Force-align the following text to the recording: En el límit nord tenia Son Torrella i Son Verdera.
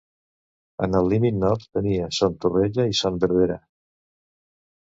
En 0.85 0.97
el 0.99 1.09
límit 1.11 1.37
nord 1.43 1.67
tenia 1.79 2.07
Son 2.21 2.39
Torrella 2.47 2.89
i 2.95 2.99
Son 3.03 3.21
Verdera. 3.25 3.59